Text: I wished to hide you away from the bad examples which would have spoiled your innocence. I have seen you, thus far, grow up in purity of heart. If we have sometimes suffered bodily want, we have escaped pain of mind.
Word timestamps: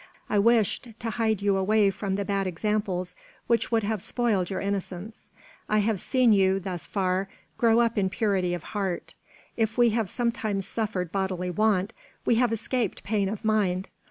I 0.31 0.39
wished 0.39 0.87
to 0.97 1.09
hide 1.11 1.43
you 1.43 1.57
away 1.57 1.91
from 1.91 2.15
the 2.15 2.25
bad 2.25 2.47
examples 2.47 3.13
which 3.45 3.71
would 3.71 3.83
have 3.83 4.01
spoiled 4.01 4.49
your 4.49 4.59
innocence. 4.59 5.29
I 5.69 5.77
have 5.77 5.99
seen 5.99 6.33
you, 6.33 6.59
thus 6.59 6.87
far, 6.87 7.29
grow 7.59 7.81
up 7.81 7.99
in 7.99 8.09
purity 8.09 8.55
of 8.55 8.63
heart. 8.73 9.13
If 9.57 9.77
we 9.77 9.91
have 9.91 10.09
sometimes 10.09 10.65
suffered 10.67 11.11
bodily 11.11 11.51
want, 11.51 11.93
we 12.25 12.33
have 12.41 12.51
escaped 12.51 13.03
pain 13.03 13.29
of 13.29 13.45
mind. 13.45 13.89